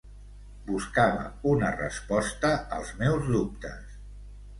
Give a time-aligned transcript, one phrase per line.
[0.69, 3.93] Buscava una resposta als meus dubtes.